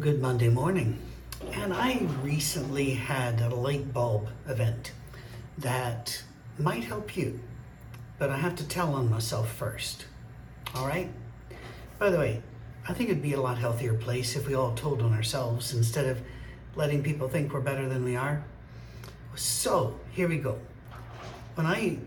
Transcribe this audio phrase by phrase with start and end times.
[0.00, 0.98] Good Monday morning.
[1.52, 4.92] And I recently had a light bulb event
[5.58, 6.22] that
[6.58, 7.38] might help you,
[8.18, 10.06] but I have to tell on myself first.
[10.74, 11.10] All right?
[11.98, 12.42] By the way,
[12.88, 16.06] I think it'd be a lot healthier place if we all told on ourselves instead
[16.06, 16.18] of
[16.76, 18.42] letting people think we're better than we are.
[19.34, 20.58] So, here we go.
[21.56, 21.98] When I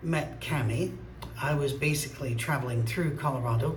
[0.00, 0.96] met Cami,
[1.38, 3.76] I was basically traveling through Colorado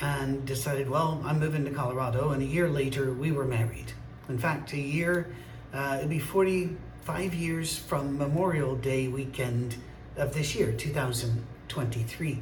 [0.00, 2.30] and decided, well, I'm moving to Colorado.
[2.30, 3.92] And a year later, we were married.
[4.28, 5.34] In fact, a year,
[5.72, 9.76] uh, it'd be 45 years from Memorial Day weekend
[10.16, 12.40] of this year, 2023.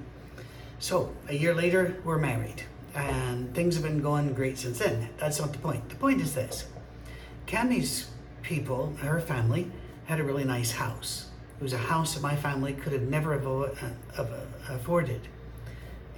[0.78, 2.62] So a year later, we're married.
[2.94, 5.08] And things have been going great since then.
[5.18, 5.88] That's not the point.
[5.88, 6.66] The point is this
[7.46, 8.10] Cami's
[8.42, 9.70] people, her family,
[10.06, 11.30] had a really nice house.
[11.58, 13.76] It was a house that my family could have never avo-
[14.16, 14.24] uh,
[14.68, 15.22] afforded.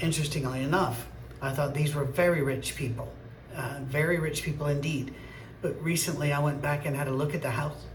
[0.01, 1.07] Interestingly enough,
[1.47, 3.13] I thought these were very rich people,
[3.55, 5.15] uh, very rich people indeed.
[5.63, 7.87] But recently I went back and had a look at the house.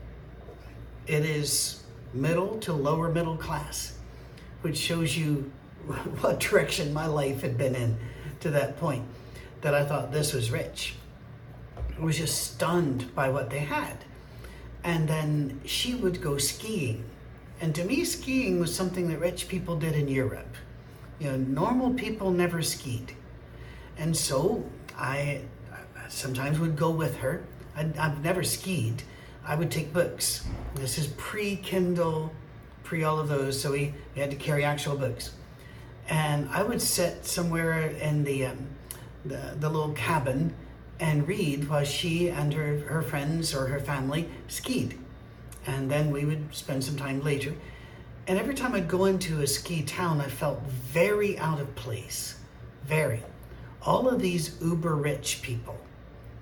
[1.08, 3.98] It is middle to lower middle class,
[4.62, 5.52] which shows you
[6.22, 7.98] what direction my life had been in
[8.40, 9.06] to that point
[9.62, 10.96] that I thought this was rich.
[11.78, 13.98] I was just stunned by what they had.
[14.84, 17.04] And then she would go skiing.
[17.60, 20.56] And to me, skiing was something that rich people did in Europe.
[21.20, 23.14] You know, normal people never skied.
[23.98, 24.64] And so
[24.98, 25.42] I
[26.10, 27.44] sometimes would go with her.
[27.76, 29.04] i have never skied.
[29.46, 30.46] I would take books.
[30.76, 32.32] This is pre Kindle,
[32.84, 35.32] pre all of those, so we, we, had to carry actual books.
[36.10, 38.68] And I would sit somewhere in the, um,
[39.26, 40.54] the, the little cabin
[41.00, 44.98] and read while she and her, her friends or her family skied.
[45.66, 47.54] And then we would spend some time later.
[48.28, 52.38] And every time I'd go into a ski town, I felt very out of place.
[52.86, 53.24] Very
[53.84, 55.78] all of these uber rich people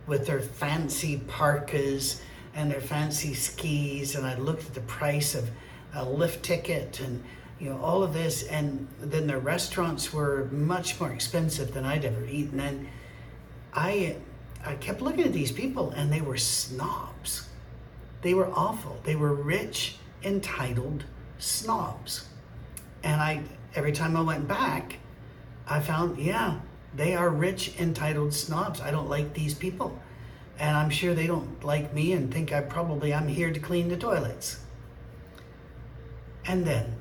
[0.07, 2.21] with their fancy parkas
[2.55, 5.49] and their fancy skis and i looked at the price of
[5.95, 7.23] a lift ticket and
[7.59, 12.05] you know all of this and then the restaurants were much more expensive than i'd
[12.05, 12.87] ever eaten and
[13.73, 14.15] i
[14.65, 17.47] i kept looking at these people and they were snobs.
[18.21, 18.99] They were awful.
[19.03, 21.05] They were rich entitled
[21.37, 22.27] snobs.
[23.03, 23.41] And i
[23.75, 24.97] every time i went back
[25.67, 26.59] i found yeah
[26.95, 28.81] they are rich, entitled snobs.
[28.81, 29.99] I don't like these people.
[30.57, 33.87] And I'm sure they don't like me and think I probably I'm here to clean
[33.87, 34.59] the toilets.
[36.45, 36.95] And then,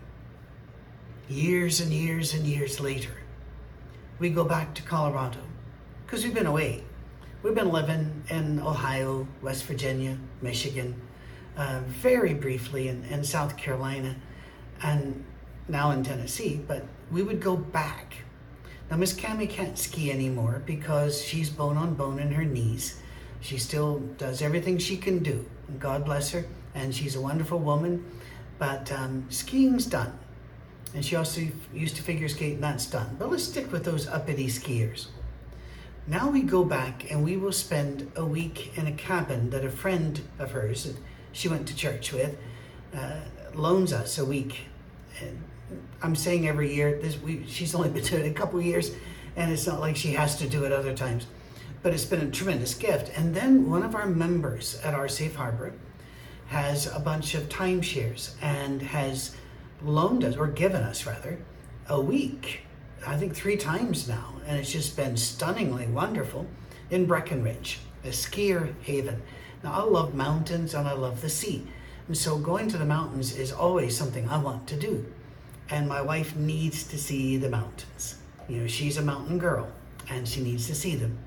[1.28, 3.14] years and years and years later,
[4.18, 5.40] we go back to Colorado
[6.04, 6.84] because we've been away.
[7.42, 11.00] We've been living in Ohio, West Virginia, Michigan,
[11.56, 14.16] uh, very briefly in, in South Carolina,
[14.82, 15.24] and
[15.68, 16.60] now in Tennessee.
[16.66, 18.14] But we would go back
[18.90, 23.00] now, Miss Cami can't ski anymore because she's bone on bone in her knees.
[23.40, 25.44] She still does everything she can do.
[25.78, 28.04] God bless her, and she's a wonderful woman.
[28.58, 30.18] But um, skiing's done.
[30.94, 31.42] And she also
[31.74, 33.16] used to figure skate, and that's done.
[33.18, 35.08] But let's stick with those uppity skiers.
[36.06, 39.70] Now we go back and we will spend a week in a cabin that a
[39.70, 40.94] friend of hers
[41.32, 42.38] she went to church with
[42.96, 43.20] uh,
[43.54, 44.60] loans us a week.
[46.02, 46.98] I'm saying every year.
[47.00, 48.92] This we she's only been doing it a couple years,
[49.36, 51.26] and it's not like she has to do it other times.
[51.82, 53.16] But it's been a tremendous gift.
[53.16, 55.72] And then one of our members at our safe harbor
[56.48, 59.36] has a bunch of timeshares and has
[59.82, 61.38] loaned us or given us rather
[61.88, 62.62] a week.
[63.06, 66.46] I think three times now, and it's just been stunningly wonderful
[66.90, 69.22] in Breckenridge, a skier haven.
[69.62, 71.66] Now I love mountains and I love the sea.
[72.08, 75.06] And so going to the mountains is always something I want to do
[75.70, 78.16] and my wife needs to see the mountains.
[78.48, 79.70] You know, she's a mountain girl
[80.08, 81.18] and she needs to see them.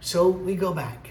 [0.00, 1.10] So we go back.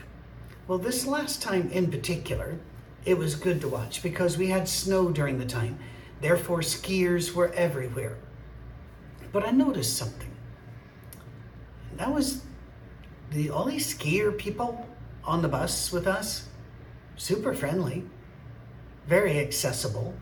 [0.68, 2.57] Well, this last time in particular,
[3.06, 5.80] it was good to watch because we had snow during the time.
[6.22, 8.18] Therefore, skiers were everywhere.
[9.31, 10.31] But I noticed something.
[11.98, 12.42] That was
[13.31, 14.88] the these skier people
[15.24, 16.48] on the bus with us,
[17.16, 18.04] super friendly,
[19.07, 20.13] very accessible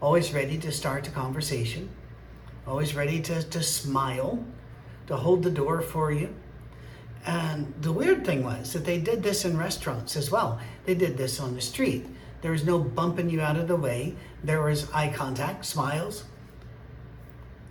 [0.00, 1.88] always ready to start a conversation,
[2.66, 4.44] always ready to, to smile,
[5.06, 6.34] to hold the door for you.
[7.26, 10.58] And the weird thing was that they did this in restaurants as well.
[10.86, 12.06] They did this on the street.
[12.40, 14.16] There was no bumping you out of the way.
[14.42, 16.24] There was eye contact, smiles.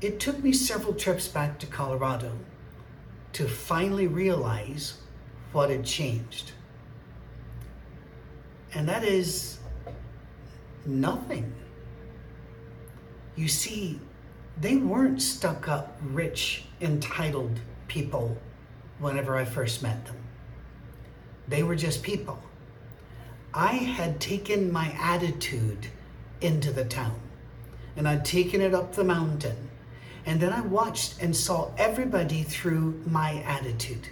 [0.02, 2.32] It took me several trips back to Colorado
[3.34, 4.94] to finally realize
[5.52, 6.52] what had changed.
[8.74, 9.58] And that is
[10.86, 11.52] nothing.
[13.40, 14.02] You see,
[14.60, 18.36] they weren't stuck up, rich, entitled people
[19.00, 20.18] whenever I first met them.
[21.48, 22.38] They were just people.
[23.54, 25.88] I had taken my attitude
[26.42, 27.18] into the town
[27.96, 29.70] and I'd taken it up the mountain.
[30.26, 34.10] And then I watched and saw everybody through my attitude.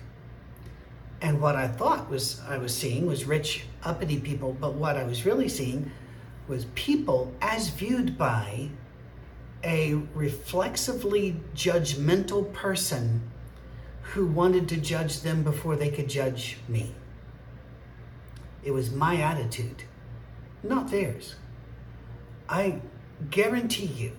[1.20, 5.04] And what I thought was I was seeing was rich, uppity people, but what I
[5.04, 5.92] was really seeing
[6.48, 8.70] was people as viewed by
[9.64, 13.22] a reflexively judgmental person
[14.02, 16.94] who wanted to judge them before they could judge me.
[18.64, 19.84] It was my attitude,
[20.64, 21.36] not theirs.
[22.50, 22.82] I
[23.30, 24.14] guarantee you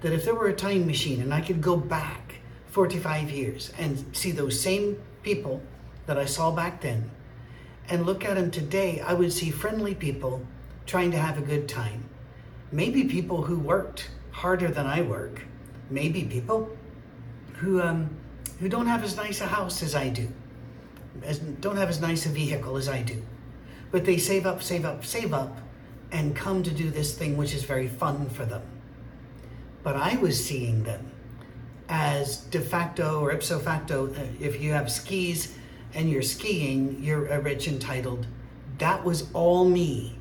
[0.00, 2.36] that if there were a time machine and I could go back
[2.68, 5.62] 45 years and see those same people
[6.06, 7.10] that I saw back then
[7.88, 10.44] and look at them today, I would see friendly people
[10.86, 12.08] trying to have a good time.
[12.72, 15.42] Maybe people who worked harder than I work.
[15.90, 16.68] Maybe people
[17.54, 18.10] who um,
[18.58, 20.28] who don't have as nice a house as I do,
[21.22, 23.22] as, don't have as nice a vehicle as I do,
[23.90, 25.58] but they save up, save up, save up,
[26.10, 28.62] and come to do this thing which is very fun for them.
[29.84, 31.10] But I was seeing them
[31.88, 34.12] as de facto or ipso facto.
[34.14, 35.56] Uh, if you have skis
[35.94, 38.26] and you're skiing, you're a rich entitled.
[38.78, 40.18] That was all me.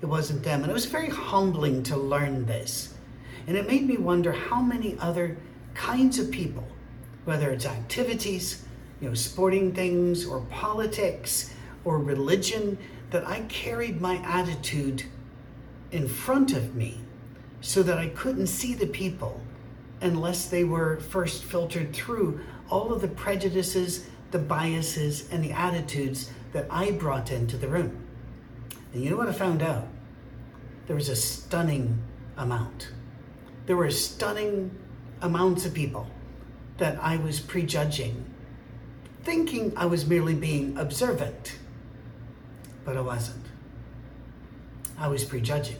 [0.00, 0.62] It wasn't them.
[0.62, 2.94] And it was very humbling to learn this.
[3.46, 5.36] And it made me wonder how many other
[5.74, 6.66] kinds of people,
[7.24, 8.64] whether it's activities,
[9.00, 11.52] you know, sporting things, or politics,
[11.84, 12.78] or religion,
[13.10, 15.04] that I carried my attitude
[15.90, 17.00] in front of me
[17.60, 19.40] so that I couldn't see the people
[20.00, 22.40] unless they were first filtered through
[22.70, 28.04] all of the prejudices, the biases, and the attitudes that I brought into the room.
[28.92, 29.86] And you know what I found out?
[30.86, 32.02] There was a stunning
[32.36, 32.88] amount.
[33.72, 34.70] There were stunning
[35.22, 36.06] amounts of people
[36.76, 38.22] that I was prejudging,
[39.22, 41.56] thinking I was merely being observant,
[42.84, 43.46] but I wasn't.
[44.98, 45.78] I was prejudging.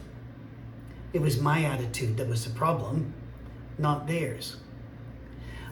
[1.13, 3.13] It was my attitude that was the problem,
[3.77, 4.55] not theirs.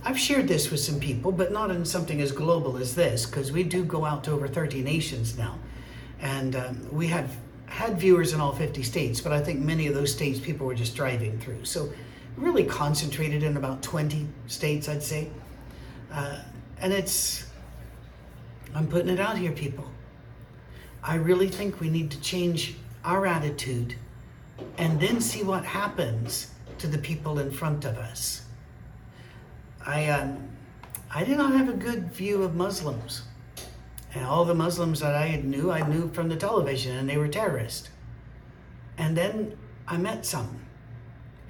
[0.04, 3.52] I've shared this with some people, but not in something as global as this, because
[3.52, 5.58] we do go out to over 30 nations now.
[6.20, 7.36] And um, we have
[7.66, 10.76] had viewers in all 50 states, but I think many of those states people were
[10.76, 11.66] just driving through.
[11.66, 11.92] So
[12.38, 15.30] really concentrated in about 20 states, I'd say.
[16.12, 16.40] Uh,
[16.80, 17.46] and it's,
[18.74, 19.90] I'm putting it out here, people.
[21.04, 23.96] I really think we need to change our attitude
[24.78, 28.44] and then see what happens to the people in front of us.
[29.86, 30.48] I, um,
[31.14, 33.24] I did not have a good view of Muslims.
[34.14, 37.28] And all the Muslims that I knew, I knew from the television, and they were
[37.28, 37.90] terrorists.
[38.98, 39.58] And then
[39.88, 40.60] I met some,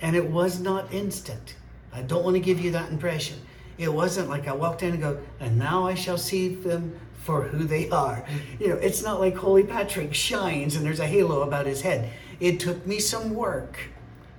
[0.02, 1.56] and it was not instant.
[1.94, 3.38] I don't want to give you that impression.
[3.78, 7.44] It wasn't like I walked in and go, and now I shall see them for
[7.44, 8.26] who they are.
[8.60, 12.12] You know, it's not like Holy Patrick shines and there's a halo about his head.
[12.40, 13.78] It took me some work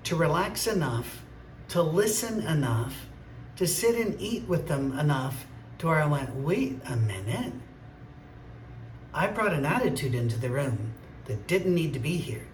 [0.04, 1.22] to relax enough,
[1.68, 3.06] to listen enough,
[3.56, 5.46] to sit and eat with them enough
[5.78, 7.52] to where I went, wait a minute.
[9.14, 10.94] I brought an attitude into the room
[11.26, 12.46] that didn't need to be here.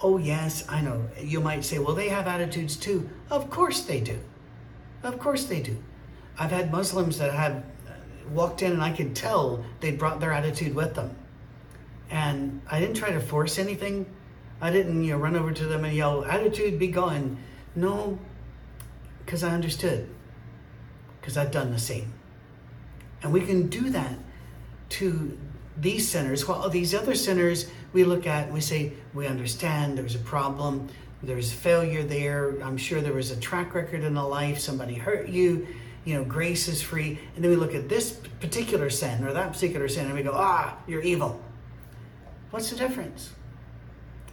[0.00, 1.08] Oh, yes, I know.
[1.20, 3.08] You might say, well, they have attitudes too.
[3.30, 4.18] Of course they do.
[5.02, 5.76] Of course they do.
[6.38, 7.92] I've had Muslims that have uh,
[8.30, 11.16] walked in and I could tell they brought their attitude with them.
[12.10, 14.06] And I didn't try to force anything.
[14.60, 17.38] I didn't, you know, run over to them and yell, attitude be gone.
[17.74, 18.18] No,
[19.24, 20.08] because I understood.
[21.20, 22.12] Because I've done the same.
[23.22, 24.18] And we can do that
[24.90, 25.38] to
[25.76, 30.20] these centers, while these other centers we look at we say, we understand there's a
[30.20, 30.88] problem,
[31.22, 35.28] there's failure there, I'm sure there was a track record in a life, somebody hurt
[35.28, 35.66] you,
[36.04, 37.18] you know, grace is free.
[37.34, 40.32] And then we look at this particular sin or that particular sin and we go,
[40.34, 41.40] ah, you're evil.
[42.50, 43.32] What's the difference?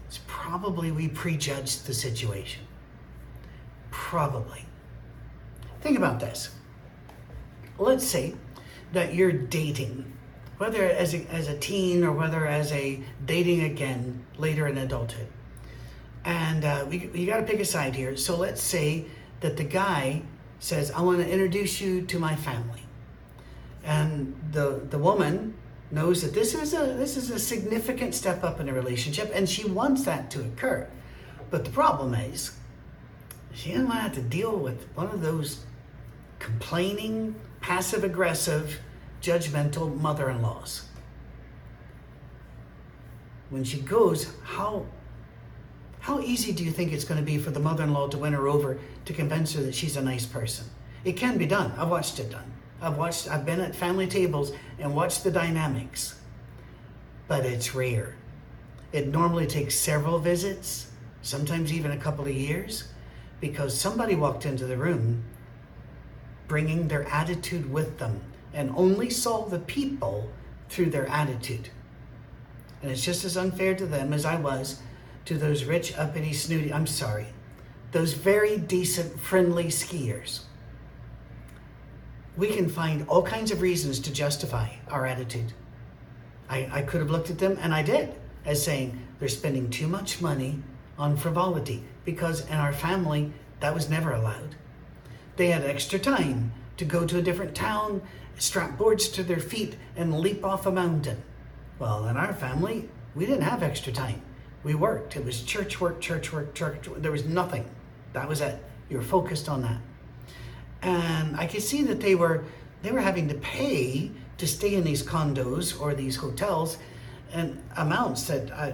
[0.07, 2.63] It's probably we prejudged the situation.
[3.89, 4.65] Probably.
[5.79, 6.49] Think about this.
[7.77, 8.35] Let's say
[8.91, 10.11] that you're dating
[10.61, 15.25] whether as a, as a teen or whether as a dating again later in adulthood.
[16.23, 18.15] And uh, we, we got to pick a side here.
[18.15, 19.05] So let's say
[19.39, 20.21] that the guy
[20.59, 22.83] says, I want to introduce you to my family.
[23.83, 25.55] And the, the woman
[25.89, 29.49] knows that this is a this is a significant step up in a relationship and
[29.49, 30.87] she wants that to occur.
[31.49, 32.55] But the problem is
[33.51, 35.65] she doesn't want to have to deal with one of those
[36.37, 38.79] complaining, passive aggressive,
[39.21, 40.85] judgmental mother in laws.
[43.49, 44.85] When she goes, how
[45.99, 48.17] how easy do you think it's going to be for the mother in law to
[48.17, 50.65] win her over to convince her that she's a nice person?
[51.03, 51.71] It can be done.
[51.77, 52.51] I've watched it done.
[52.81, 56.19] I've watched, I've been at family tables and watched the dynamics,
[57.27, 58.15] but it's rare.
[58.91, 60.87] It normally takes several visits,
[61.21, 62.85] sometimes even a couple of years,
[63.39, 65.23] because somebody walked into the room
[66.47, 68.19] bringing their attitude with them
[68.53, 70.29] and only saw the people
[70.69, 71.69] through their attitude.
[72.81, 74.81] And it's just as unfair to them as I was
[75.25, 77.27] to those rich, uppity, snooty, I'm sorry,
[77.91, 80.41] those very decent, friendly skiers.
[82.37, 85.53] We can find all kinds of reasons to justify our attitude.
[86.49, 88.15] I, I could have looked at them, and I did,
[88.45, 90.59] as saying they're spending too much money
[90.97, 94.55] on frivolity because in our family, that was never allowed.
[95.35, 98.01] They had extra time to go to a different town,
[98.37, 101.21] strap boards to their feet, and leap off a mountain.
[101.79, 104.21] Well, in our family, we didn't have extra time.
[104.63, 105.15] We worked.
[105.15, 106.87] It was church work, church work, church.
[106.87, 107.01] Work.
[107.01, 107.65] There was nothing.
[108.13, 108.63] That was it.
[108.89, 109.77] You were focused on that.
[110.81, 112.43] And I could see that they were
[112.81, 116.77] they were having to pay to stay in these condos or these hotels,
[117.31, 118.73] and amounts that I,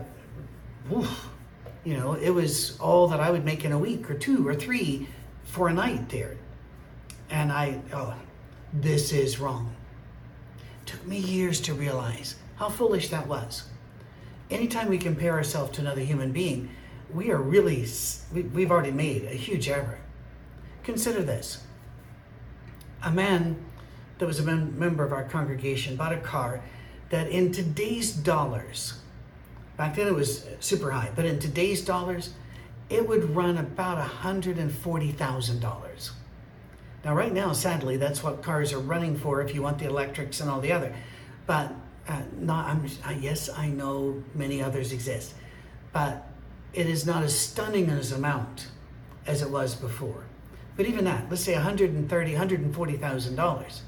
[0.94, 1.30] oof,
[1.84, 4.56] you know, it was all that I would make in a week or two or
[4.56, 5.08] three
[5.44, 6.38] for a night there.
[7.30, 8.16] And I, oh,
[8.74, 9.76] this is wrong.
[10.86, 13.64] Took me years to realize how foolish that was
[14.50, 16.70] anytime we compare ourselves to another human being,
[17.14, 17.86] we are really,
[18.34, 20.00] we, have already made a huge error.
[20.84, 21.64] Consider this
[23.04, 23.64] a man
[24.18, 26.64] that was a mem- member of our congregation bought a car
[27.10, 28.96] that in today's dollars,
[29.78, 32.32] back then it was super high, but in today's dollars,
[32.90, 36.10] it would run about $140,000.
[37.06, 40.40] Now, right now, sadly, that's what cars are running for if you want the electrics
[40.42, 40.94] and all the other.
[41.46, 41.74] But
[42.08, 45.34] uh, not, I'm, yes, I know many others exist,
[45.94, 46.28] but
[46.74, 48.68] it is not as stunning as amount
[49.26, 50.24] as it was before.
[50.76, 53.82] But even that, let's say 130, 140,000 dollars,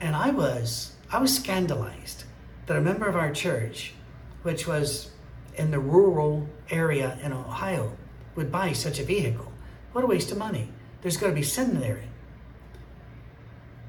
[0.00, 2.24] and I was, I was scandalized
[2.66, 3.94] that a member of our church,
[4.42, 5.10] which was
[5.56, 7.96] in the rural area in Ohio,
[8.34, 9.52] would buy such a vehicle.
[9.92, 10.68] What a waste of money.
[11.02, 12.02] There's got to be sin there.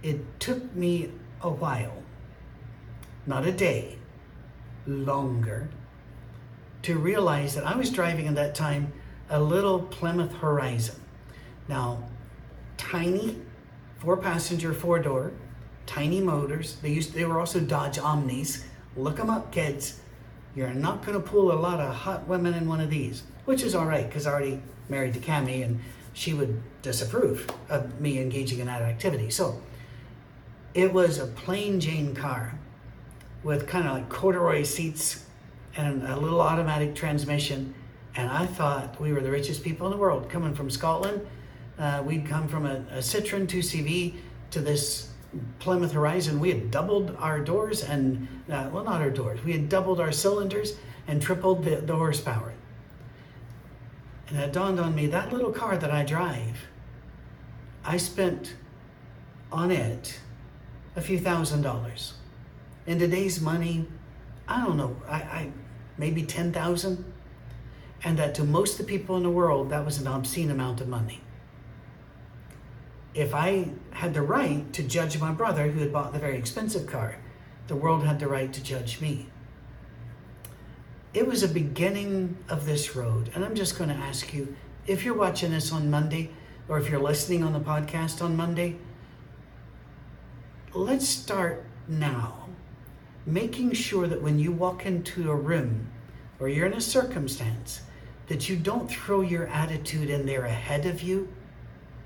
[0.04, 1.10] It took me
[1.42, 2.04] a while
[3.26, 3.98] not a day,
[4.86, 5.70] longer,
[6.82, 8.92] to realize that I was driving at that time
[9.30, 10.96] a little Plymouth Horizon.
[11.70, 12.04] Now,
[12.78, 13.40] tiny,
[14.00, 15.32] four passenger, four door,
[15.86, 16.76] tiny motors.
[16.82, 18.66] They used they were also Dodge Omnis.
[18.98, 20.00] Look them up, kids.
[20.56, 23.64] You're not going to pull a lot of hot women in one of these, which
[23.64, 25.80] is all right because I already married to Cami and
[26.12, 29.32] she would disapprove of me engaging in that activity.
[29.32, 29.60] So
[30.74, 32.58] it was a plain Jane car
[33.44, 35.26] with kind of like corduroy seats
[35.76, 37.74] and a little automatic transmission.
[38.16, 41.26] And I thought we were the richest people in the world coming from Scotland.
[41.78, 44.16] Uh, we'd come from a, a Citroen 2CV
[44.52, 45.10] to this
[45.60, 46.40] Plymouth Horizon.
[46.40, 50.12] We had doubled our doors and, uh, well, not our doors, we had doubled our
[50.12, 50.76] cylinders
[51.08, 52.54] and tripled the, the horsepower.
[54.30, 56.68] And it dawned on me that little car that I drive,
[57.84, 58.56] I spent
[59.52, 60.20] on it
[60.96, 62.14] a few thousand dollars
[62.86, 63.88] in today's money,
[64.48, 65.52] I don't know, I, I
[65.98, 67.06] maybe 10,000.
[68.06, 70.82] And that to most of the people in the world, that was an obscene amount
[70.82, 71.22] of money.
[73.14, 76.86] If I had the right to judge my brother who had bought the very expensive
[76.86, 77.18] car,
[77.68, 79.28] the world had the right to judge me.
[81.14, 83.30] It was a beginning of this road.
[83.36, 84.54] And I'm just going to ask you
[84.86, 86.32] if you're watching this on Monday,
[86.68, 88.78] or if you're listening on the podcast on Monday,
[90.74, 92.48] let's start now
[93.26, 95.88] making sure that when you walk into a room
[96.40, 97.82] or you're in a circumstance,
[98.28, 101.28] that you don't throw your attitude in there ahead of you,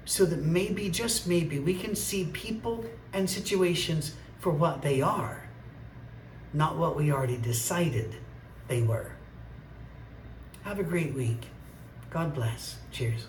[0.06, 5.50] so that maybe, just maybe, we can see people and situations for what they are,
[6.54, 8.16] not what we already decided
[8.68, 9.12] they were.
[10.64, 11.48] Have a great week.
[12.10, 12.78] God bless.
[12.92, 13.28] Cheers.